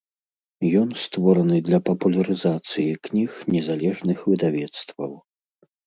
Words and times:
Ён 0.79 0.89
створаны 1.01 1.57
для 1.67 1.79
папулярызацыі 1.91 2.99
кніг 3.07 3.31
незалежных 3.53 4.29
выдавецтваў. 4.35 5.11